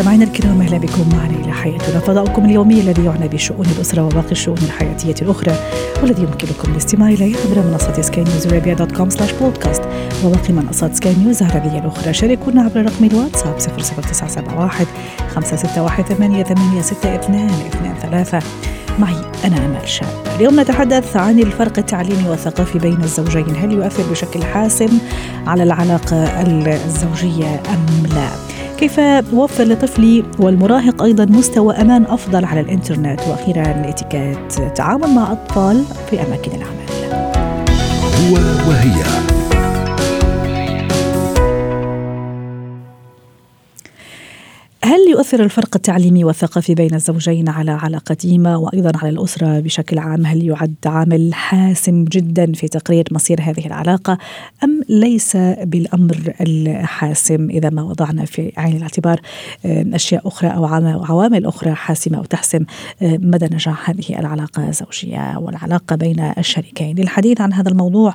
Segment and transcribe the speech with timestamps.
[0.00, 2.00] مستمعينا الكرام أهلا بكم معنا إلى حياتنا.
[2.00, 5.54] فضاؤكم اليومي الذي يعنى بشؤون الأسرة وباقي الشؤون الحياتية الأخرى
[6.02, 9.82] والذي يمكنكم الاستماع إليه عبر منصة سكاي نيوز ارابيا dot com slash بودكاست
[10.24, 12.12] وباقي منصات سكاي نيوز العربية الأخرى.
[12.12, 14.86] شاركونا عبر رقم الواتساب 00971
[15.28, 18.40] 561 8862
[18.98, 20.08] معي أنا أمل شاب.
[20.36, 23.56] اليوم نتحدث عن الفرق التعليمي والثقافي بين الزوجين.
[23.56, 24.98] هل يؤثر بشكل حاسم
[25.46, 26.42] على العلاقة
[26.86, 28.28] الزوجية أم لا؟
[28.80, 35.84] كيف أوفر لطفلي والمراهق أيضا مستوى أمان أفضل على الإنترنت؟ وأخيرا الاتيكيت التعامل مع أطفال
[36.10, 36.86] في أماكن العمل.
[38.20, 38.34] هو
[38.68, 39.39] وهي.
[45.20, 50.74] يؤثر الفرق التعليمي والثقافي بين الزوجين على علاقتهما وأيضا على الأسرة بشكل عام؟ هل يعد
[50.86, 54.18] عامل حاسم جدا في تقرير مصير هذه العلاقة
[54.64, 59.20] أم ليس بالأمر الحاسم إذا ما وضعنا في عين الاعتبار
[59.64, 60.64] أشياء أخرى أو
[61.04, 62.64] عوامل أخرى حاسمة أو تحسم
[63.02, 68.14] مدى نجاح هذه العلاقة الزوجية والعلاقة بين الشريكين؟ للحديث عن هذا الموضوع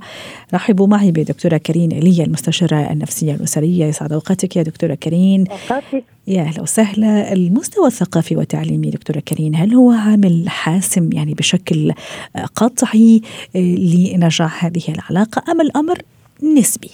[0.54, 5.44] رحبوا معي بدكتورة كريم ايليا المستشارة النفسية الأسرية يسعد أوقاتك يا دكتورة كريم.
[6.28, 11.94] يا أهلا وسهلا المستوى الثقافي والتعليمي دكتورة كريم هل هو عامل حاسم يعني بشكل
[12.56, 13.22] قطعي
[13.56, 15.98] لنجاح هذه العلاقة أم الأمر
[16.44, 16.90] نسبي؟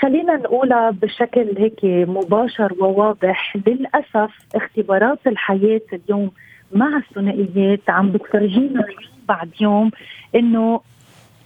[0.00, 6.30] خلينا نقولها بشكل هيك مباشر وواضح للأسف اختبارات الحياة اليوم
[6.72, 9.90] مع الثنائيات عم بتفرجينا يوم بعد يوم
[10.34, 10.80] إنه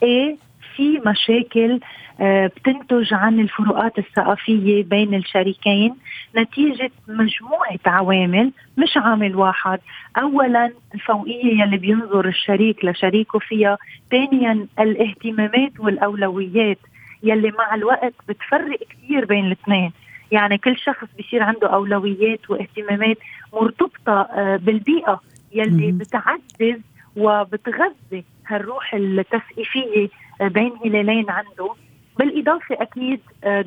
[0.02, 0.36] إيه
[0.76, 1.80] في مشاكل
[2.23, 5.95] بتنتج عن الفروقات الثقافية بين الشريكين
[6.37, 9.78] نتيجة مجموعة عوامل مش عامل واحد.
[10.19, 13.78] أولا الفوقية يلي بينظر الشريك لشريكه فيها.
[14.11, 16.78] ثانيا الاهتمامات والأولويات
[17.22, 19.93] يلي مع الوقت بتفرق كثير بين الاثنين.
[20.31, 23.19] يعني كل شخص بيصير عنده أولويات واهتمامات
[23.53, 25.21] مرتبطة بالبيئة
[25.53, 26.81] يلي بتعزز
[27.16, 30.09] وبتغذي هالروح التثقيفية
[30.41, 31.75] بين هلالين عنده.
[32.19, 33.21] بالإضافة أكيد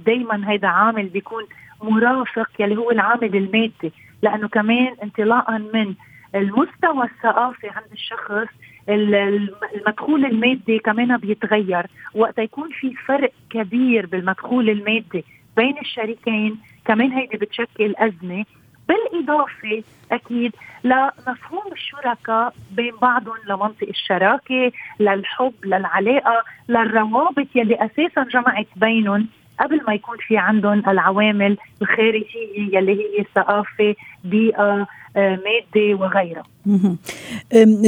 [0.05, 1.43] دائما هذا عامل بيكون
[1.81, 5.93] مرافق يلي هو العامل المادي لأنه كمان انطلاقا من
[6.35, 8.47] المستوى الثقافي عند الشخص
[8.89, 11.85] المدخول المادي كمان بيتغير.
[12.15, 15.25] وقت يكون في فرق كبير بالمدخول المادي
[15.57, 18.45] بين الشريكين كمان هيدي بتشكل أزمة.
[18.87, 20.51] بالإضافة أكيد
[20.83, 29.27] لمفهوم الشركاء بين بعضهم لمنطق الشراكة للحب للعلاقة للروابط يلي أساسا جمعت بينهم.
[29.59, 36.43] قبل ما يكون في عندهم العوامل الخارجية يلي هي ثقافة بيئة مادة وغيرها.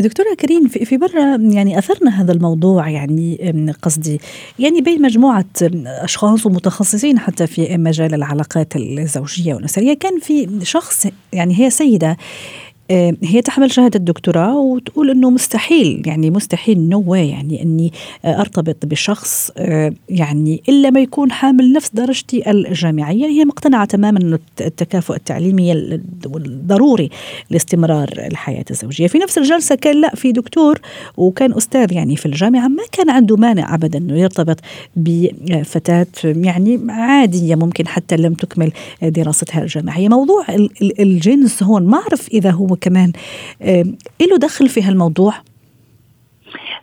[0.02, 3.38] دكتورة كريم في برا يعني أثرنا هذا الموضوع يعني
[3.82, 4.20] قصدي
[4.60, 5.46] يعني بين مجموعة
[5.86, 12.18] أشخاص ومتخصصين حتى في مجال العلاقات الزوجية والأسرية كان في شخص يعني هي سيدة
[13.24, 17.94] هي تحمل شهادة دكتوراه وتقول إنه مستحيل يعني مستحيل نو يعني إني
[18.26, 19.52] أرتبط بشخص
[20.10, 23.26] يعني إلا ما يكون حامل نفس درجتي الجامعية.
[23.26, 26.00] هي مقتنعة تماما إنه التكافؤ التعليمي
[26.68, 27.10] ضروري
[27.50, 29.08] لاستمرار الحياة الزوجية.
[29.08, 30.80] في نفس الجلسة كان لا في دكتور
[31.18, 34.60] وكان أستاذ يعني في الجامعة ما كان عنده مانع ابدا إنه يرتبط
[34.96, 38.72] بفتاة يعني عادية ممكن حتى لم تكمل
[39.02, 40.10] دراستها الجامعية.
[40.10, 40.46] موضوع
[41.00, 43.12] الجنس هون ما أعرف إذا هو كمان.
[44.22, 45.34] له دخل في هالموضوع؟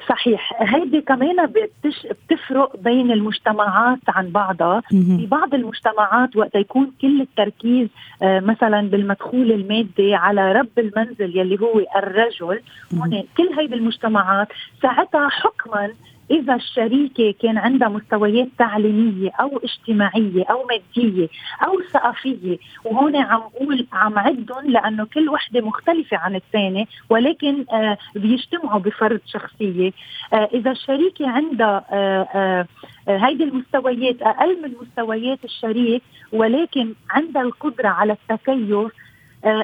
[0.08, 0.52] صحيح.
[0.60, 2.06] هيدي كمان بتش...
[2.06, 4.82] بتفرق بين المجتمعات عن بعضها.
[4.90, 7.88] في بعض المجتمعات وقت يكون كل التركيز
[8.22, 12.60] آه مثلا بالمدخول المادي على رب المنزل يلي هو الرجل
[12.94, 14.48] هون كل هيدي المجتمعات
[14.82, 15.90] ساعتها حكما
[16.30, 21.28] إذا الشريكة كان عندها مستويات تعليمية أو اجتماعية أو مادية
[21.66, 27.98] أو ثقافية وهون عم قول عم عدهم لأنه كل وحدة مختلفة عن الثانية ولكن آه
[28.14, 29.92] بيجتمعوا بفرد شخصية.
[30.32, 32.66] آه إذا الشريكة عندها آه
[33.08, 38.92] هيدي المستويات أقل من مستويات الشريك ولكن عندها القدرة على التكيف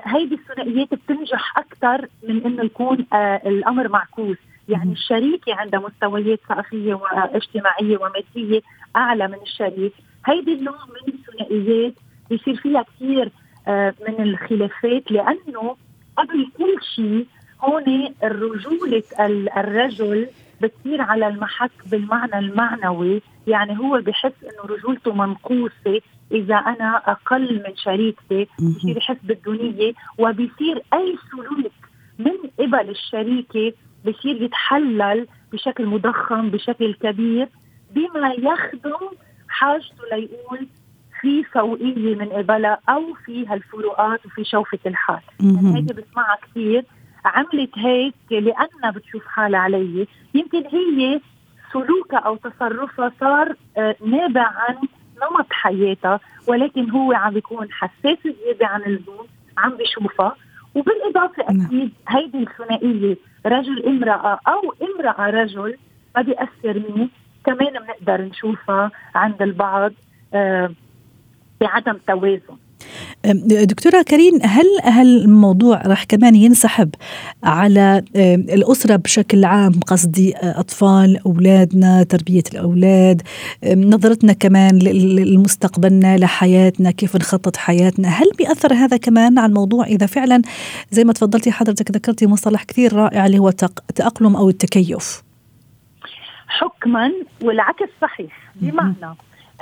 [0.05, 3.07] هيدي الثنائيات بتنجح أكثر من إنه يكون
[3.47, 4.37] الأمر معكوس.
[4.71, 8.61] يعني الشريكة عندها مستويات ثقافية واجتماعية ومادية
[8.97, 9.93] أعلى من الشريك.
[10.27, 11.95] هيدي النوع من الثنائيات
[12.31, 13.31] بيصير فيها كثير
[14.09, 15.77] من الخلافات لأنه
[16.17, 17.27] قبل كل شيء
[17.61, 19.03] هون رجولة
[19.57, 20.29] الرجل
[20.61, 23.23] بتصير على المحك بالمعنى المعنوي.
[23.47, 26.01] يعني هو بحس إنه رجولته منقوصة.
[26.33, 29.93] إذا أنا أقل من شريكتي بصير يحس بالدونية.
[30.19, 31.73] وبصير أي سلوك
[32.19, 33.73] من قبل الشريكة
[34.07, 37.49] بصير يتحلل بشكل مضخم بشكل كبير
[37.91, 39.09] بما يخدم
[39.49, 40.67] حاجته ليقول
[41.21, 45.21] في فوقيه من قبلها أو في هالفروقات وفي شوفة الحال.
[45.41, 46.85] يعني هيك بسمعها كثير.
[47.25, 50.07] عملت هيك لأنها بتشوف حالها علي.
[50.35, 51.21] يمكن هي
[51.73, 54.77] سلوكها أو تصرفها صار آه، نابع عن
[55.23, 59.27] نمط حياتها ولكن هو عم بيكون حساس زياده عن اللزوم
[59.59, 60.37] عم بيشوفها.
[60.75, 61.67] وبالإضافة نعم.
[61.67, 65.77] أكيد هيدي الثنائيه رجل امرأة أو امرأة رجل
[66.17, 67.11] ما بيأثر مين
[67.47, 69.93] كمان بنقدر نشوفها عند البعض
[70.35, 70.71] آه
[71.61, 72.57] بعدم توازن
[73.45, 76.95] دكتورة كريم هل هالموضوع راح كمان ينسحب
[77.45, 78.03] على
[78.55, 83.23] الأسرة بشكل عام قصدي أطفال أولادنا تربية الأولاد
[83.67, 90.43] نظرتنا كمان لمستقبلنا لحياتنا كيف نخطط حياتنا؟ هل بيأثر هذا كمان على الموضوع؟ إذا فعلا
[90.91, 95.23] زي ما تفضلتي حضرتك ذكرتي مصطلح كثير رائع اللي هو التأقلم أو التكيف.
[96.49, 97.13] حكما
[97.43, 98.95] والعكس صحيح بمعنى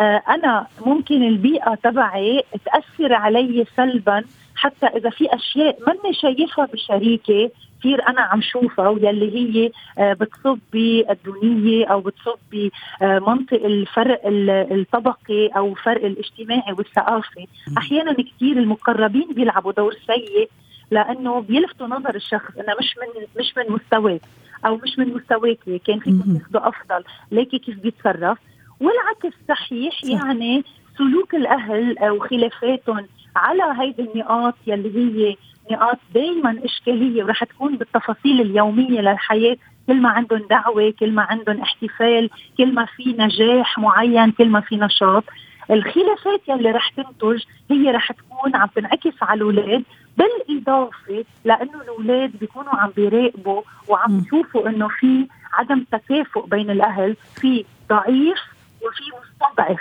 [0.01, 4.25] أنا ممكن البيئة تبعي تأثر علي سلبا
[4.57, 7.51] حتى إذا في أشياء ماني شايفها بشريكي
[7.81, 15.69] كثير أنا عم شوفها واللي هي آه، بتصب بالدونية أو بتصب بمنطق الفرق الطبقي أو
[15.69, 17.47] الفرق الاجتماعي والثقافي.
[17.79, 20.49] أحيانا كثير المقربين بيلعبوا دور سيء
[20.91, 24.21] لأنه بيلفتوا نظر الشخص إنه مش من مش من مستواك
[24.67, 27.05] أو مش من مستواك كان فيكم تاخذوا أفضل.
[27.31, 28.39] ليكي كيف بيتصرف؟
[28.81, 30.65] والعكس صحيح يعني
[30.99, 35.37] سلوك الأهل وخلافاتهم على هيدي النقاط يلي هي
[35.71, 39.57] نقاط دائما إشكالية ورح تكون بالتفاصيل اليومية للحياة.
[39.87, 44.61] كل ما عندهم دعوة كل ما عندهم احتفال كل ما في نجاح معين كل ما
[44.61, 45.25] في نشاط.
[45.71, 49.83] الخلافات يلي رح تنتج هي رح تكون عم تنعكس على الأولاد
[50.19, 57.65] بالإضافة لأنه الأولاد بيكونوا عم بيراقبوا وعم يشوفوا إنه في عدم تكافؤ بين الأهل في
[57.89, 58.39] ضعيف
[58.83, 59.81] وفي مستضعف.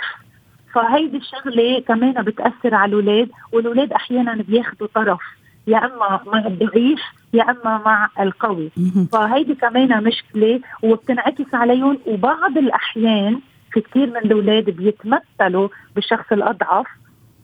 [0.74, 5.20] فهيدي الشغلة كمان بتأثر على الأولاد والأولاد أحيانا بياخذوا طرف
[5.66, 7.00] يا إما مع الضعيف
[7.32, 8.70] يا إما مع القوي.
[9.12, 13.40] فهيدي كمان مشكلة وبتنعكس عليهم وبعض الأحيان
[13.72, 16.86] في كثير من الأولاد بيتمثلوا بالشخص الأضعف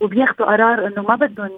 [0.01, 1.51] وبياخذوا قرار إنه ما بدهم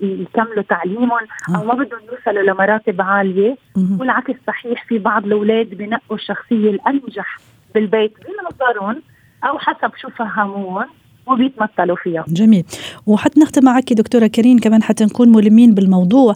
[0.00, 1.20] يكملوا تعليمهم
[1.56, 3.56] أو ما بدهم يوصلوا لمراتب عالية.
[4.00, 7.38] والعكس صحيح في بعض الأولاد بنقوا الشخصية الأنجح
[7.74, 8.12] بالبيت.
[8.18, 9.02] بنظرهم
[9.44, 10.86] أو حسب شو فهموهم
[11.26, 12.24] وبيتمثلوا فيها.
[12.28, 12.64] جميل.
[13.06, 16.34] وحتى نختم معك دكتورة كريم كمان حتى نكون ملمين بالموضوع.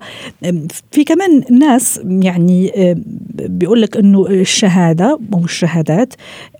[0.92, 2.72] في كمان ناس يعني
[3.34, 6.14] بيقول لك إنه الشهادة أو الشهادات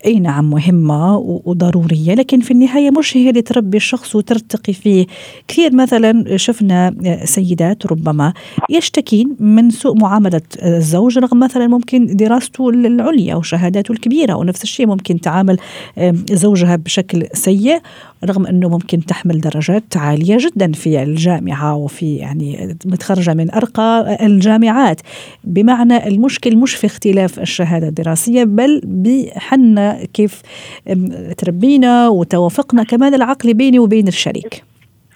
[0.07, 5.07] أي نعم مهمة وضرورية لكن في النهاية مش هي اللي تربي الشخص وترتقي فيه.
[5.49, 8.33] كثير مثلا شفنا سيدات ربما
[8.71, 15.21] يشتكين من سوء معاملة الزوج رغم مثلا ممكن دراسته العليا وشهاداته الكبيرة ونفس الشيء ممكن
[15.21, 15.57] تعامل
[16.33, 17.81] زوجها بشكل سيء
[18.25, 25.01] رغم أنه ممكن تحمل درجات عالية جدا في الجامعة وفي يعني متخرجة من أرقى الجامعات.
[25.45, 30.43] بمعنى المشكل مش في اختلاف الشهادة الدراسية بل بحنا كيف
[31.39, 34.63] تربينا وتوافقنا كمان العقلي بيني وبين الشريك.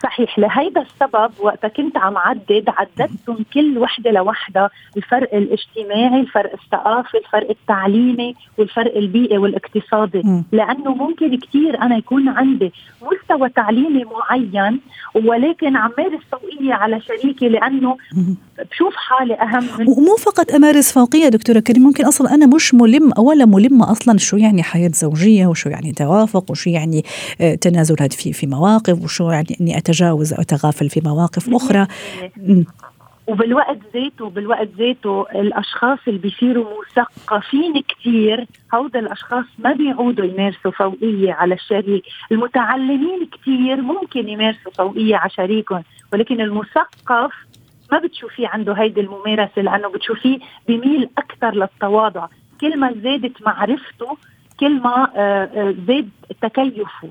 [0.02, 0.38] صحيح.
[0.38, 4.70] لهيدا السبب وقت كنت عم عدد عددتهم كل وحدة لوحدة.
[4.96, 10.18] الفرق الاجتماعي الفرق الثقافي الفرق التعليمي والفرق البيئي والاقتصادي.
[10.18, 10.44] م.
[10.52, 14.80] لأنه ممكن كثير أنا يكون عندي مستوى تعليمي معين
[15.14, 17.96] ولكن عم مارس فوقيه على شريكي لأنه
[18.70, 23.12] بشوف حالي أهم من ومو فقط أمارس فوقية دكتورة كريم ممكن أصلا أنا مش ملم
[23.18, 27.04] ولا ملمة أصلا شو يعني حياة زوجية وشو يعني توافق وشو يعني
[27.40, 31.86] آه، تنازلات في في مواقف وشو يعني إني اتجاوز أو اتغافل في مواقف أخرى.
[33.26, 36.66] وبالوقت ذاته بالوقت ذاته الأشخاص اللي بيصيروا
[36.96, 42.02] مثقفين كثير هودا الأشخاص ما بيعودوا يمارسوا فوقية على الشريك.
[42.32, 47.32] المتعلمين كثير ممكن يمارسوا فوقية على شريكهم ولكن المثقف
[47.92, 52.26] ما بتشوفيه عنده هيدي الممارسة لأنه بتشوفيه بميل أكثر للتواضع.
[52.60, 54.16] كل ما زادت معرفته
[54.60, 56.08] كل ما آه، آه، زاد
[56.42, 57.08] تكيفه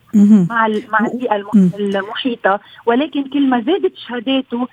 [0.49, 1.35] مع مع البيئة
[1.79, 2.59] المحيطة.
[2.85, 4.67] ولكن كل ما زادت شهاداته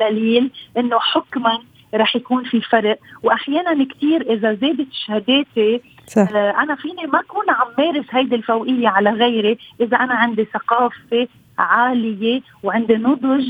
[0.00, 1.58] دليل إنه حكما
[1.94, 2.98] رح يكون في فرق.
[3.22, 6.28] واحيانا كثير إذا زادت شهاداتي صح.
[6.32, 9.58] آه أنا فيني ما أكون عم مارس هيدي الفوقية على غيري.
[9.80, 13.46] إذا أنا عندي ثقافة عالية وعندي نضج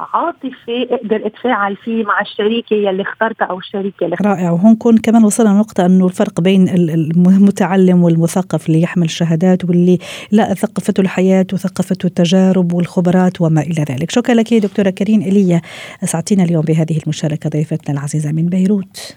[0.00, 4.50] عاطفي أقدر اتفاعل فيه مع الشريكة يلي اخترتها أو الشريكة اللي رائع.
[4.50, 9.98] وهون كون كمان وصلنا لنقطة أنه الفرق بين المتعلم والمثقف اللي يحمل شهادات واللي
[10.30, 14.10] لا ثقفته الحياة وثقفته التجارب والخبرات وما إلى ذلك.
[14.10, 15.60] شكرا لك دكتورة كريم إيليا
[16.04, 19.16] أسعدتينا اليوم بهذه المشاركة ضيفتنا العزيزة من بيروت.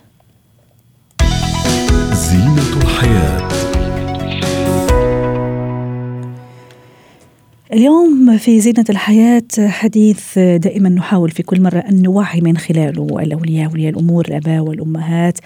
[2.14, 3.79] زينة الحياة.
[7.74, 13.20] اليوم في زينة الحياة حديث دائما نحاول في كل مرة أن نوعي من خلاله.
[13.20, 15.38] الأولياء أولياء الأمور الآباء والأمهات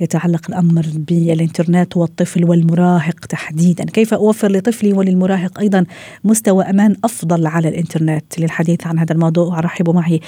[0.00, 3.84] يتعلق الأمر بالإنترنت والطفل والمراهق تحديدا.
[3.84, 5.84] كيف أوفر لطفلي وللمراهق أيضا
[6.24, 10.20] مستوى أمان أفضل على الإنترنت؟ للحديث عن هذا الموضوع أرحب معي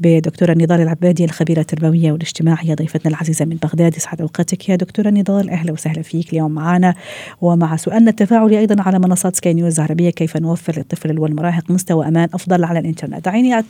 [0.00, 3.96] بدكتورة نضال العبادي الخبيرة التربوية والاجتماعية ضيفتنا العزيزة من بغداد.
[3.96, 5.50] يسعد أوقاتك يا دكتورة نضال.
[5.50, 6.94] أهلا وسهلا فيك اليوم معنا
[7.40, 12.08] ومع سؤالنا التفاعلي أيضا على منصات سكاي نيوز العربية كيف نوفر للطفل الطفل والمراهق مستوى
[12.08, 13.24] أمان أفضل على الإنترنت.
[13.24, 13.64] دعيني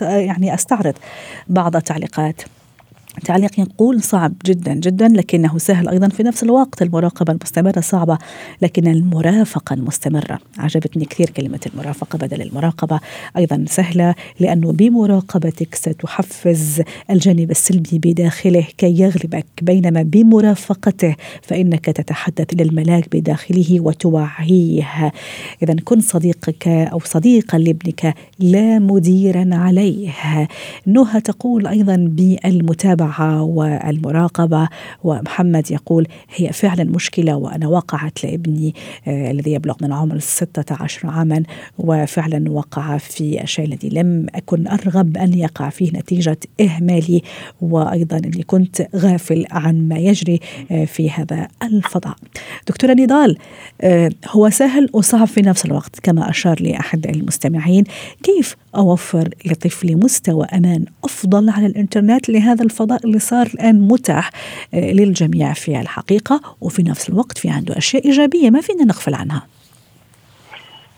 [0.00, 0.94] يعني أستعرض
[1.48, 2.42] بعض التعليقات.
[3.24, 6.82] تعليق يقول صعب جدا جدا لكنه سهل أيضا في نفس الوقت.
[6.82, 8.18] المراقبة المستمرة صعبة
[8.62, 10.38] لكن المرافقة المستمرة.
[10.58, 13.00] عجبتني كثير كلمة المرافقة بدل المراقبة.
[13.36, 19.46] أيضا سهلة لأنه بمراقبتك ستحفز الجانب السلبي بداخله كي يغلبك.
[19.62, 25.12] بينما بمرافقته فإنك تتحدث إلى الملاك بداخله وتوعيه.
[25.62, 30.10] اذا كن صديقك أو صديقا لابنك لا مديرا عليه.
[30.86, 34.68] نهى تقول أيضا بالمتابعة المتابعة والمراقبة
[35.04, 38.74] ومحمد يقول هي فعلا مشكلة وأنا وقعت لابني
[39.08, 41.42] آه الذي يبلغ من عمر 16 عاما
[41.78, 47.22] وفعلا وقع في الشيء الذي لم أكن أرغب أن يقع فيه نتيجة إهمالي
[47.60, 52.16] وأيضا أني كنت غافل عن ما يجري آه في هذا الفضاء.
[52.68, 53.36] دكتورة نضال
[53.80, 57.84] آه هو سهل وصعب في نفس الوقت كما أشار لي أحد المستمعين
[58.22, 64.30] كيف أوفر لطفلي مستوى أمان أفضل على الإنترنت لهذا الفضاء اللي صار الآن متاح
[64.74, 69.55] آه، للجميع في الحقيقة وفي نفس الوقت في عنده أشياء إيجابية ما فينا نغفل عنها.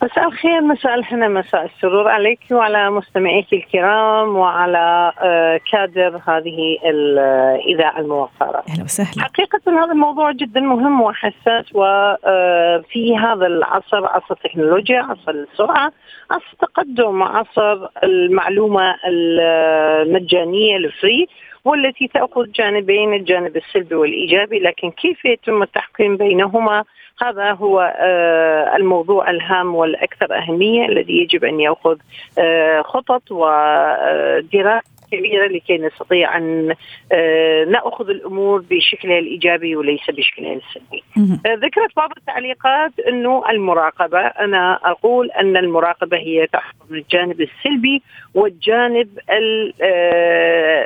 [0.02, 8.00] مساء الخير مساء الحنا مساء السرور عليك وعلى مستمعيك الكرام وعلى آه، كادر هذه الإذاعة
[8.00, 8.62] الموفرة.
[8.68, 9.22] أهلا وسهلا.
[9.22, 15.92] حقيقة هذا الموضوع جدا مهم وحساس وفي آه، هذا العصر عصر التكنولوجيا، عصر السرعة،
[16.30, 21.28] عصر التقدم، عصر المعلومة المجانية الفري
[21.68, 26.84] والتي تأخذ جانبين الجانب السلبي والإيجابي لكن كيف يتم التحكيم بينهما؟
[27.22, 31.96] هذا هو آه، الموضوع الهام والأكثر أهمية الذي يجب أن يأخذ
[32.38, 36.74] آه، خطط ودراسة كبيرة لكي نستطيع أن
[37.12, 41.02] آه، نأخذ الأمور بشكلها الإيجابي وليس بشكلها السلبي.
[41.46, 48.02] ذكرت بعض التعليقات إنه المراقبة أنا أقول أن المراقبة هي تحكم الجانب السلبي
[48.34, 49.18] والجانب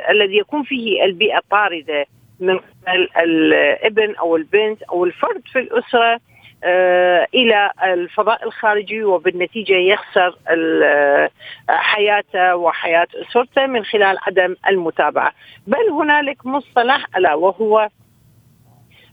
[0.09, 2.05] الذي يكون فيه البيئة طاردة
[2.39, 6.19] من قبل الابن أو البنت أو الفرد في الأسرة آه،
[7.35, 10.37] إلى الفضاء الخارجي وبالنتيجة يخسر
[11.69, 15.31] حياته وحياة أسرته من خلال عدم المتابعة،
[15.67, 17.89] بل هنالك مصطلح ألا وهو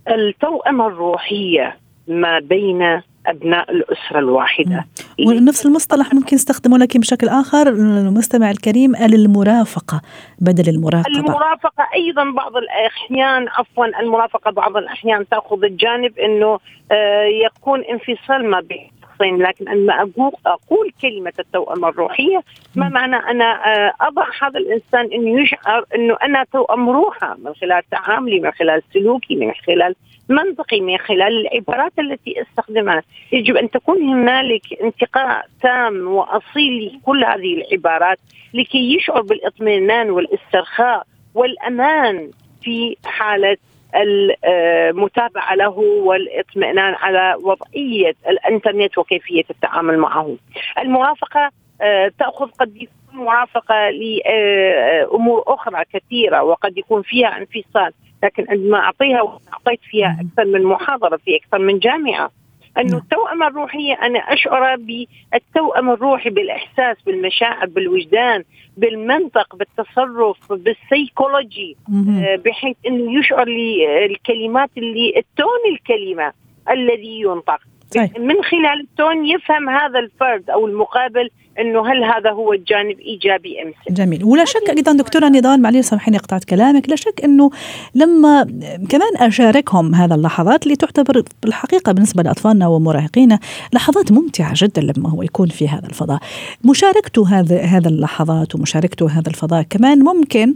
[0.09, 1.76] التوأمه الروحية
[2.09, 4.87] ما بين أبناء الأسرة الواحدة.
[5.27, 10.03] ونفس المصطلح ممكن نستخدمه لكن بشكل آخر المستمع الكريم قال المرافقة
[10.39, 11.19] بدل المراقبة.
[11.19, 16.59] المرافقة أيضا بعض الأحيان عفوا المرافقة بعض الأحيان تأخذ الجانب إنه
[16.93, 20.03] آه، يكون انفصال ما بين شخصين لكن عندما
[20.47, 22.43] أقول, كلمة التوأمة الروحية.
[22.77, 27.83] ما معنى أنا آه، أضع هذا الإنسان أنه يشعر أنه أنا توأم روحة من خلال
[27.91, 29.95] تعاملي من خلال سلوكي من خلال
[30.29, 33.03] منطقي من خلال العبارات التي أستخدمها.
[33.33, 38.19] يجب أن تكون هنالك انتقاء تام وأصيل لكل هذه العبارات
[38.55, 42.31] لكي يشعر بالإطمئنان والإسترخاء والأمان
[42.62, 43.57] في حالة
[43.94, 50.37] المتابعة له والإطمئنان على وضعية الإنترنت وكيفية التعامل معه.
[50.78, 51.50] المرافقة
[51.82, 57.92] آه، تأخذ قد يكون مرافقة لأمور أخرى كثيرة وقد يكون فيها انفصال
[58.23, 62.30] لكن عندما أعطيها وأعطيت فيها أكثر من محاضرة في أكثر من جامعة
[62.77, 62.87] نعم.
[62.87, 68.45] التوأمة الروحية أنا أشعر بالتوأم الروحي بالإحساس بالمشاعر بالوجدان
[68.77, 76.33] بالمنطق بالتصرف بالسيكولوجي آه، بحيث إنه يشعر لي الكلمات اللي التون الكلمة
[76.71, 77.61] الذي ينطق
[77.94, 78.11] صحيح.
[78.18, 81.30] من خلال التون يفهم هذا الفرد أو المقابل
[81.61, 84.25] إنه هل هذا هو الجانب إيجابي أم سلبي جميل.
[84.25, 87.50] ولا شك أيضا دكتورة نضال معلش سامحيني قطعت كلامك لا شك إنه
[87.94, 88.42] لما
[88.88, 93.38] كمان أشاركهم هذا اللحظات اللي تعتبر بالحقيقة بالنسبة لأطفالنا ومراهقينا
[93.73, 96.18] لحظات ممتعة جدا لما هو يكون في هذا الفضاء.
[96.64, 100.54] مشاركته هذا هذا اللحظات ومشاركته هذا الفضاء كمان ممكن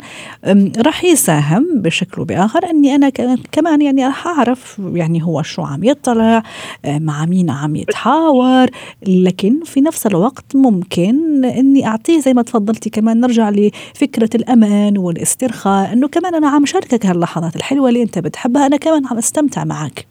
[0.86, 3.08] راح يساهم بشكل وباخر إني أنا
[3.52, 6.42] كمان يعني راح أعرف يعني هو شو عم يطلع
[6.86, 8.66] مع مين عم يتحاور
[9.08, 15.92] لكن في نفس الوقت ممكن إني أعطيه زي ما تفضلتي كمان نرجع لفكرة الأمان والاسترخاء
[15.92, 20.06] إنه كمان أنا عم شاركك هاللحظات الحلوة اللي أنت بتحبها أنا كمان عم أستمتع معك.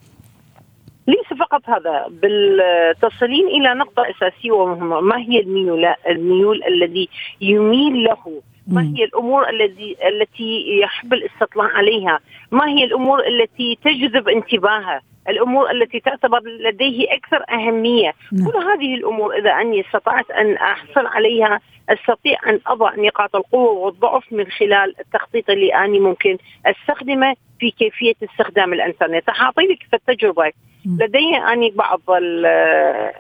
[1.08, 7.10] ليس فقط هذا بالتصلين إلى نقطة أساسية ومهمه ما هي الميول الميول الذي
[7.42, 8.82] يميل له؟ ما.
[8.82, 12.20] هي الأمور الذي التي يحب الاستطلاع عليها؟
[12.52, 18.14] ما هي الأمور التي تجذب انتباهه؟ الأمور التي تعتبر لديه أكثر أهمية.
[18.32, 18.52] نعم.
[18.52, 24.24] كل هذه الأمور إذا أني استطعت أن أحصل عليها أستطيع أن أضع نقاط القوة والضعف
[24.34, 29.30] من خلال التخطيط اللي أني ممكن أستخدمه في كيفية استخدام الإنترنت.
[29.30, 30.52] راح لك في التجربة.
[30.86, 30.98] مم.
[31.02, 33.12] لدي أني بعض ال-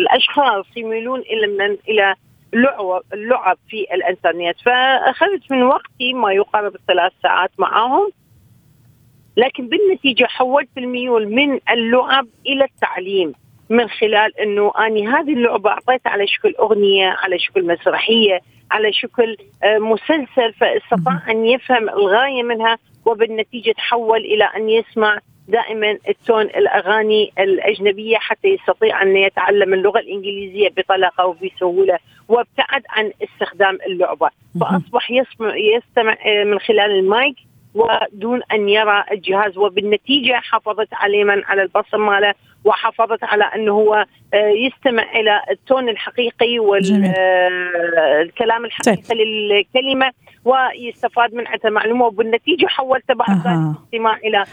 [0.00, 2.14] الأشخاص يميلون إلى من إلى
[2.52, 4.56] لعب اللعب في الإنترنت.
[4.64, 8.10] فأخذت من وقتي ما يقارب الثلاث ساعات معهم.
[9.40, 13.32] لكن بالنتيجة حولت الميول من اللعب إلى التعليم
[13.70, 19.36] من خلال إنه أني هذه اللعبة اعطيتها على شكل أغنية على شكل مسرحية على شكل
[19.62, 25.18] آه، مسلسل فاستطاع أن يفهم الغاية منها وبالنتيجة تحول إلى أن يسمع
[25.48, 33.78] دائما التون الأغاني الأجنبية حتى يستطيع أن يتعلم اللغة الإنجليزية بطلاقة وبسهولة وابتعد عن استخدام
[33.86, 34.30] اللعبة.
[34.60, 37.36] فأصبح يسمع يستمع آه، من خلال المايك
[37.74, 39.58] ودون أن يرى الجهاز.
[39.58, 42.34] وبالنتيجة حافظت عليه على البصر ماله
[42.64, 46.58] وحافظت على أنه هو آه، يستمع إلى التون الحقيقي.
[46.58, 50.12] والكلام الحقيقي للكلمة.
[50.44, 53.74] ويستفاد من عندها معلومه وبالنتيجة حولت بعد ذلك أها.
[53.92, 54.44] الاستماع إلى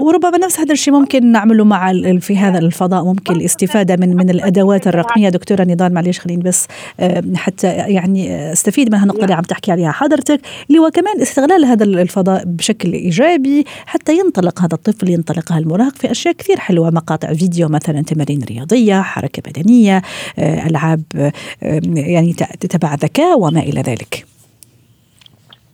[0.00, 4.86] وربما نفس هذا الشيء ممكن نعمله مع في هذا الفضاء ممكن الاستفادة من من الأدوات
[4.86, 5.28] الرقمية.
[5.28, 6.68] دكتورة نضال معليش خليني بس
[7.00, 11.64] آه، حتى يعني أستفيد من هالنقطه اللي عم تحكي عليها حضرتك اللي هو كمان استغلال
[11.64, 17.32] هذا الفضاء بشكل إيجابي حتى ينطلق هذا الطفل ينطلق هالمراهق في أشياء كثير حلوة مقاطع
[17.32, 20.02] فيديو مثلا تمارين رياضية حركة بدنية
[20.38, 21.32] آه، ألعاب آه،
[21.94, 24.26] يعني ت- تبع ذكاء وما إلى ذلك.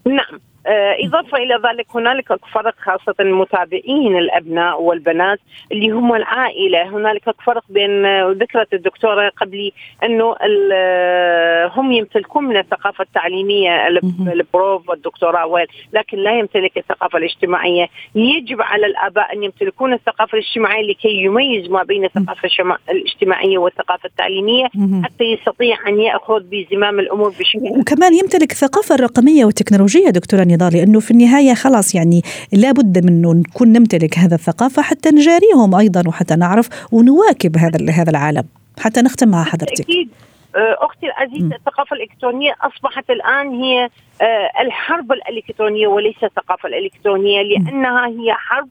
[0.06, 5.38] نعم آه، إضافة إلى ذلك هنالك فرق خاصة المتابعين الأبناء والبنات
[5.72, 9.72] اللي هم العائلة هنالك فرق بين آه، وذكرت الدكتورة قبلي
[10.04, 10.36] أنه
[10.72, 13.88] آه، هم يمتلكون من الثقافة التعليمية.
[14.32, 21.08] البروف والدكتوراه لكن لا يمتلك الثقافة الاجتماعية يجب على الآباء أن يمتلكون الثقافة الاجتماعية لكي
[21.08, 22.48] يميز ما بين الثقافة
[22.90, 24.66] الاجتماعية والثقافة التعليمية.
[25.04, 31.00] حتى يستطيع أن يأخذ بزمام الأمور بشكل وكمان يمتلك الثقافة الرقمية والتكنولوجية دكتورة نضال لأنه
[31.00, 36.36] في النهاية خلاص يعني لابد من أنه نكون نمتلك هذا الثقافة حتى نجاريهم أيضا وحتى
[36.36, 38.44] نعرف ونواكب هذا هذا العالم
[38.78, 40.08] حتى نختم مع حضرتك أكيد
[40.56, 41.06] آه، أختي.
[41.06, 43.88] العزيزة الثقافة الإلكترونية أصبحت الآن هي
[44.22, 48.68] آه، الحرب الإلكترونية وليس الثقافة الإلكترونية لأنها هي حرب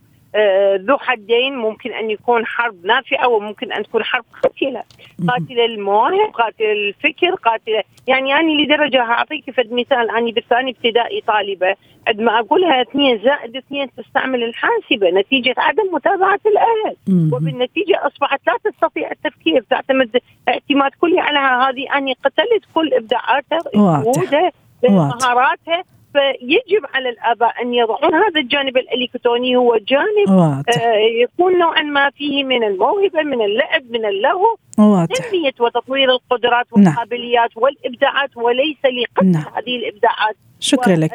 [0.75, 4.83] ذو حدين ممكن أن يكون حرب نافعة وممكن أن تكون حرب قاتلة
[5.29, 11.75] قاتله المواهب قاتله الفكر قاتله يعني أنا لدرجة أعطيك فد مثال أني بالثاني ابتدائي طالبة
[12.07, 16.95] عندما أقولها اثنين زائد اثنين تستعمل الحاسبة نتيجة عدم متابعة الأهل.
[17.33, 23.59] وبالنتيجة أصبحت لا تستطيع التفكير تعتمد اعتماد كلي على هذه أني قتلت كل إبداعاتها.
[23.75, 24.51] جهودها.
[24.83, 25.83] مهاراتها
[26.13, 30.83] فيجب على الآباء أن يضعون هذا الجانب الإلكتروني هو جانب واضح.
[30.83, 35.15] آه، يكون نوعا ما فيه من الموهبة من اللعب من اللهو واضح.
[35.15, 36.87] تنمية وتطوير القدرات نعم.
[36.87, 39.43] والقابليات والإبداعات وليس لقتل نعم.
[39.55, 41.13] هذه الإبداعات شكرا لك.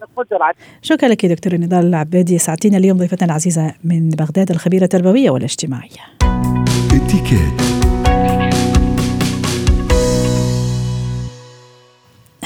[0.00, 0.56] والقدرات.
[0.82, 2.38] شكرا لك دكتورة نضال العبادي.
[2.38, 6.02] ساعتين اليوم ضيفتنا العزيزة من بغداد الخبيرة التربوية والاجتماعية.
[6.94, 7.77] اتكات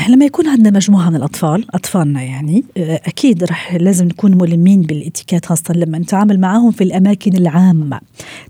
[0.08, 5.46] لما يكون عندنا مجموعة من الأطفال أطفالنا يعني آه، أكيد رح لازم نكون ملمين بالإتيكيت
[5.46, 8.00] خاصة لما نتعامل معهم في الأماكن العامة.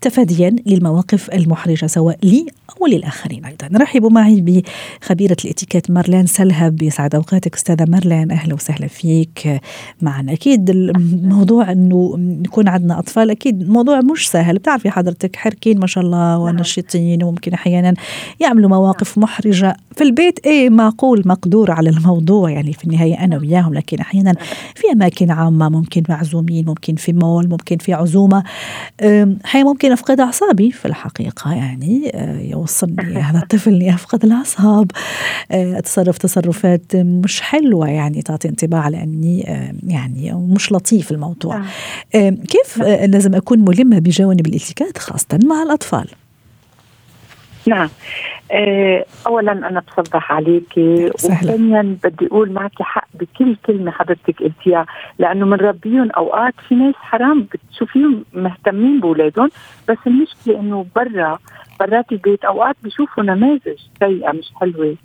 [0.01, 2.47] تفاديا للمواقف المحرجة سواء لي
[2.81, 3.69] أو للآخرين أيضا.
[3.71, 4.63] نرحب معي
[5.03, 6.83] بخبيرة الإتيكيت مارلين سلهب.
[6.83, 8.31] يسعد أوقاتك أستاذة مارلين.
[8.31, 9.61] أهلا وسهلا فيك.
[10.03, 14.59] معنا أكيد الموضوع أنه نكون عندنا أطفال أكيد موضوع مش سهل.
[14.59, 17.95] بتعرفي حضرتك حركين ما شاء الله ونشيطين وممكن أحيانا
[18.41, 19.77] يعملوا مواقف محرجة.
[19.97, 24.35] في البيت إيه معقول مقدور على الموضوع يعني في النهاية أنا وياهم لكن أحيانا
[24.75, 28.45] في أماكن عامة ممكن معزومين ممكن في مول ممكن في عزومة.
[29.45, 34.91] أحيانا ممكن أفقد أعصابي في الحقيقة يعني آه، يوصلني هذا الطفل إني أفقد الأعصاب.
[35.51, 39.41] آه، أتصرف تصرفات مش حلوة يعني تعطي انطباع على أني
[39.87, 41.57] يعني مش لطيف الموضوع.
[42.15, 42.37] نعم.
[42.37, 46.09] كيف لازم أكون ملمة بجوانب الاتيكيت خاصة مع الأطفال؟
[47.67, 47.89] نعم.
[48.53, 54.87] آه، اولا أنا بصبح عليك وثانيا بدي أقول معك حق بكل كلمة حضرتك قلتيها
[55.19, 59.51] لأنه بنربيهم أوقات في ناس حرام بتشوفيهم مهتمين بأولادهم
[59.89, 61.39] بس المشكلة إنه برا
[61.81, 64.97] برات البيت أوقات بيشوفوا نماذج سيئة مش حلوة.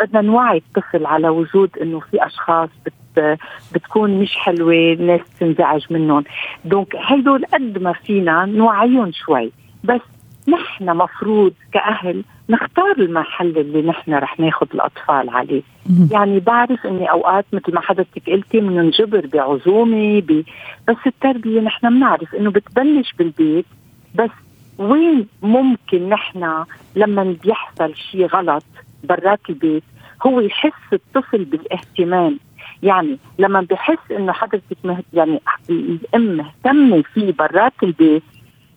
[0.00, 3.38] بدنا نوعي الطفل على وجود إنه في أشخاص بت
[3.74, 6.24] بتكون مش حلوة الناس تنزعج منهم.
[6.64, 9.52] دونك هدول قد ما فينا نوعيهم شوي
[9.84, 10.00] بس
[10.48, 15.62] نحن مفروض كأهل نختار المحل اللي نحن رح ناخذ الأطفال عليه.
[16.10, 20.44] يعني بعرف أني أوقات مثل ما حضرتك قلتي بننجبر بعزومة ب...
[20.88, 23.66] بس التربية نحن بنعرف أنه بتبلش بالبيت
[24.14, 24.30] بس
[24.78, 26.64] وين ممكن نحن
[26.96, 28.64] لما بيحصل شيء غلط
[29.04, 29.82] برات البيت
[30.26, 32.38] هو يحس الطفل بالاهتمام.
[32.82, 38.22] يعني لما بحس إنه حضرتك مهت يعني الأم مهتمة فيه برات البيت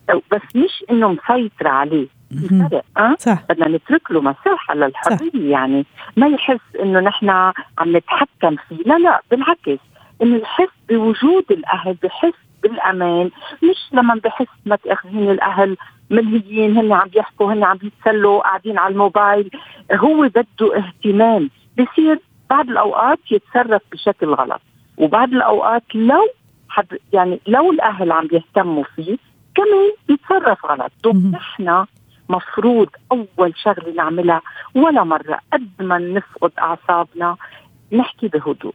[0.08, 2.06] بس مش إنه مسيطره عليه.
[2.30, 3.38] في فرق أه؟ صح.
[3.48, 5.34] بدنا نترك له مساحة للحرية صح.
[5.34, 5.86] يعني
[6.16, 8.76] ما يحس إنه نحن عم نتحكم فيه.
[8.86, 9.82] لا لا بالعكس.
[10.22, 13.30] إنه يحس بوجود الأهل بحس بالأمان.
[13.62, 15.76] مش لما بحس ما تأخذين الأهل
[16.10, 19.50] ملهيين هن عم بيحكوا هن عم بيتسلوا قاعدين على الموبايل.
[19.92, 21.50] هو بده اهتمام.
[21.78, 24.60] بصير بعض الأوقات يتصرف بشكل غلط.
[24.98, 26.28] وبعض الأوقات لو
[26.68, 29.16] حد يعني لو الأهل عم بيهتموا فيه
[29.54, 30.92] كمان بيتصرف غلط
[31.32, 31.86] نحن
[32.28, 34.42] مفروض أول شغلة نعملها
[34.74, 37.36] ولا مرة قد ما نفقد أعصابنا
[37.92, 38.74] نحكي بهدوء.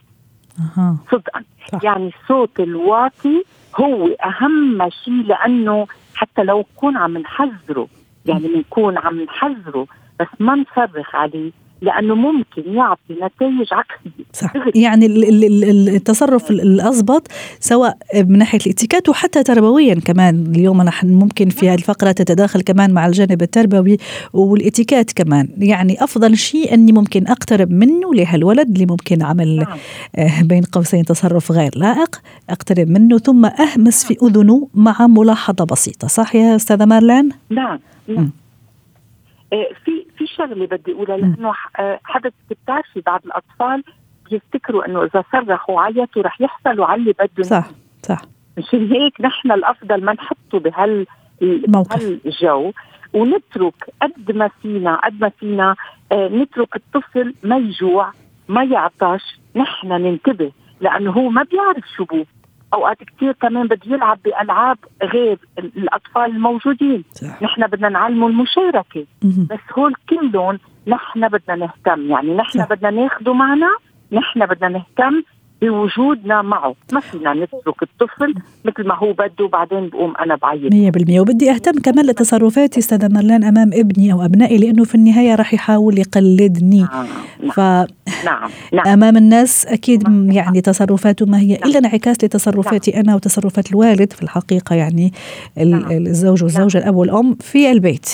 [0.78, 0.98] أه.
[1.12, 1.44] صدقا.
[1.72, 1.84] صح.
[1.84, 3.44] يعني الصوت الواطي
[3.76, 7.88] هو أهم شيء لأنه حتى لو نكون عم نحذره
[8.26, 9.88] يعني بنكون عم نحذره
[10.20, 11.52] بس ما نصرخ عليه.
[11.82, 14.24] لأنه ممكن يعطي نتائج عكسية.
[14.34, 14.54] صح.
[14.76, 15.06] يعني
[15.96, 17.28] التصرف الاضبط
[17.60, 20.46] سواء من ناحية الاتيكيت وحتى تربويا كمان.
[20.56, 23.98] اليوم نحن ممكن في هذه الفقره تتداخل كمان مع الجانب التربوي
[24.34, 25.48] والاتيكيت كمان.
[25.58, 29.78] يعني أفضل شيء أني ممكن أقترب منه لهالولد اللي ممكن عمل نعم.
[30.15, 36.08] آه، بين قوسين تصرف غير لائق أقترب منه ثم أهمس في أذنه مع ملاحظة بسيطة.
[36.08, 38.30] صح يا أستاذة مارلان نعم نعم.
[39.86, 43.84] في في شغلة بدي أقولها لأنه آه، حضرتك بتعرفي بعض الأطفال
[44.32, 47.70] بيفتكروا إنه إذا صرخوا وعيطوا رح يحصلوا على اللي بدهم صح
[48.04, 48.22] صح.
[48.58, 51.06] مشان هيك نحن الأفضل ما نحطه بهال
[51.42, 52.72] بهالجو
[53.14, 55.76] ونترك قد ما فينا قد ما فينا
[56.12, 58.12] آه نترك الطفل ما يجوع
[58.48, 62.24] ما يعطش نحن ننتبه لأنه هو ما بيعرف شو بو.
[62.73, 67.03] أوقات كثير كمان بده يلعب بألعاب غير الأطفال الموجودين.
[67.12, 67.41] صح.
[67.41, 69.05] نحن بدنا نعلمه المشاركة.
[69.23, 69.47] مم.
[69.49, 72.12] بس هول كلهم نحن بدنا نهتم.
[72.12, 73.69] يعني نحن بدنا ناخده معنا
[74.12, 75.23] نحن بدنا نهتم.
[75.62, 81.19] بوجودنا معه ما فينا نترك الطفل مثل ما هو بده وبعدين بقوم أنا بعيط 100%
[81.19, 86.00] وبدي أهتم كمان لتصرفاتي أستاذة مرلان أمام ابني أو أبنائي لأنه في النهاية راح يحاول
[86.00, 87.08] يقلدني نعم.
[87.52, 87.60] ف
[88.26, 88.50] نعم.
[88.74, 88.88] نعم.
[88.88, 90.32] أمام الناس أكيد نعم.
[90.32, 91.69] يعني تصرفاته ما هي نعم.
[91.69, 93.00] إلا انعكاس لتصرفاتي نعم.
[93.00, 95.13] أنا وتصرفات الوالد في الحقيقة يعني
[95.58, 95.91] نعم.
[95.91, 96.84] الزوج والزوجة نعم.
[96.84, 98.10] الأب والأم في البيت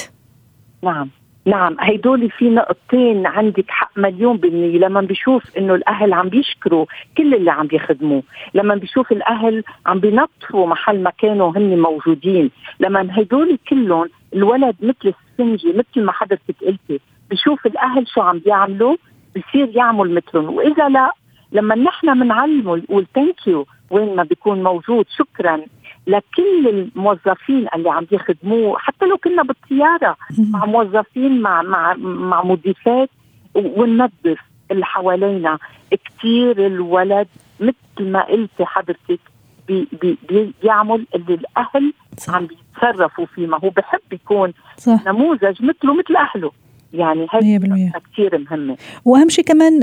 [0.84, 1.10] نعم
[1.46, 4.80] نعم هيدول في نقطتين عندك حق مليون بالمية.
[4.80, 6.86] لما بيشوف إنه الأهل عم بيشكروا
[7.18, 13.08] كل اللي عم بيخدموه لما بيشوف الأهل عم بينظفوا محل ما كانوا هن موجودين لما
[13.12, 18.96] هيدول كلهم الولد مثل السفنجة مثل ما حضرتك قلتي بيشوف الأهل شو عم بيعملوا
[19.36, 20.56] بصير يعمل مثلهم.
[20.56, 21.12] وإذا لا
[21.52, 25.62] لما نحن بنعلمه نقول thank you وين ما بيكون موجود شكرا.
[26.08, 33.10] لكل الموظفين اللي عم يخدموه حتى لو كنا بالطيارة مع موظفين مع مع مع مضيفات
[33.56, 34.40] وننظف
[34.72, 35.58] اللي حوالينا.
[35.92, 37.28] كثير الولد
[37.60, 39.20] مثل ما قلتي حضرتك
[39.68, 42.36] بي بي بيعمل اللي الأهل صح.
[42.36, 43.48] عم بيتصرفوا فيه.
[43.48, 45.06] ما هو بحب يكون صح.
[45.08, 46.52] نموذج مثله مثل أهله.
[46.94, 48.78] يعني هي كثير مهمة.
[49.06, 49.82] وأهم شيء كمان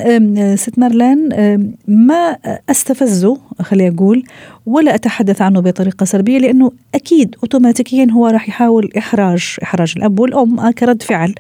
[0.56, 1.28] ست مارلان
[1.88, 2.37] ما
[2.70, 4.22] أستفزه خليني أقول
[4.66, 10.70] ولا أتحدث عنه بطريقة سلبية لأنه أكيد اوتوماتيكيا هو راح يحاول إحراج إحراج الأب والأم
[10.70, 11.35] كرد فعل.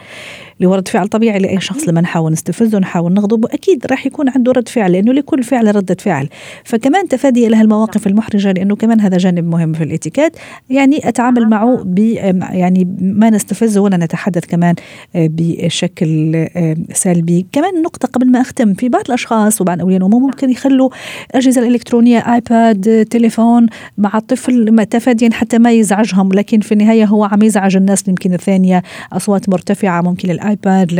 [0.60, 4.68] لورد فعل طبيعي لأي شخص لما نحاول نستفزه نحاول نغضبه أكيد راح يكون عنده رد
[4.68, 6.28] فعل لأنه لكل فعل ردة فعل.
[6.64, 10.36] فكمان تفادي لها المواقف المحرجة لأنه كمان هذا جانب مهم في الإتيكيت.
[10.70, 14.74] يعني أتعامل معه ب يعني ما نستفزه ولا نتحدث كمان
[15.16, 17.46] آه، بشكل آه، سلبي.
[17.52, 20.90] كمان نقطة قبل ما أختم في بعض الأشخاص وبعض الأمور ممكن يخلوا
[21.30, 23.66] الاجهزه الالكترونيه آيباد تليفون
[23.98, 28.08] مع الطفل تفاديا حتى ما يزعجهم لكن في النهاية هو عم يزعج الناس.
[28.08, 30.92] يمكن الثانية أصوات مرتفعة ممكن الآيباد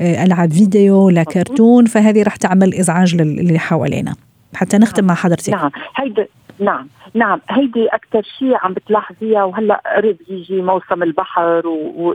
[0.00, 4.14] لالعاب فيديو لكرتون فهذه راح تعمل إزعاج للي حوالينا.
[4.54, 5.52] حتى نختم مع حضرتك.
[5.52, 5.70] نعم.
[5.96, 6.26] هيدا
[6.60, 6.88] نعم.
[7.14, 7.40] نعم.
[7.50, 11.66] هيدي أكثر شيء عم بتلاحظيها وهلأ قرب يجي موسم البحر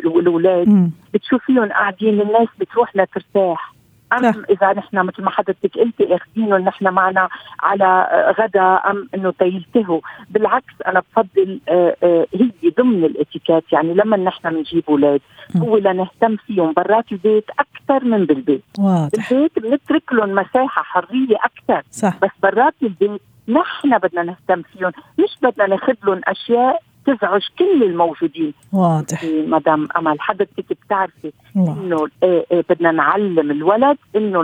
[0.03, 0.91] والأولاد.
[1.13, 3.72] بتشوفيهم قاعدين الناس بتروح لترتاح.
[4.17, 8.07] أم إذا نحن مثل ما حضرتك قلتي اخذينهم نحن معنا على
[8.39, 14.49] غدا أم إنه تيلتهوا بالعكس أنا بفضل آه، آه، هي ضمن الإتيكيت يعني لما نحن
[14.49, 15.21] بنجيب أولاد
[15.57, 18.63] هو لنهتم فيهم برات البيت أكثر من بالبيت.
[18.79, 19.29] واضح.
[19.33, 21.83] بالبيت بنترك لهم مساحة حرية أكثر.
[21.91, 22.13] صح.
[22.21, 28.53] بس برات البيت نحن بدنا نهتم فيهم مش بدنا ناخذ لهم أشياء تزعج كل الموجودين.
[28.73, 29.23] واضح.
[29.47, 34.43] مدام أمل حضرتك بتعرفي إنه إيه إيه بدنا نعلم الولد إنه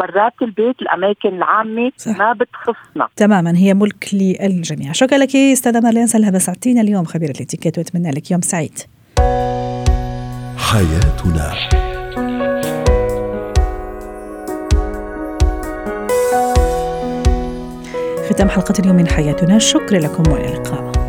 [0.00, 2.18] برات البيت الأماكن العامة صح.
[2.18, 3.08] ما بتخصنا.
[3.16, 4.92] تماما هي ملك للجميع.
[4.92, 8.78] شكرا لك أستاذة مارلين سلهبه ساعتين اليوم خبيره الاتيكيت وأتمنى لك يوم سعيد.
[10.56, 11.54] حياتنا.
[18.30, 19.58] ختام حلقة اليوم من حياتنا.
[19.58, 20.99] شكرا لكم وإلى اللقاء.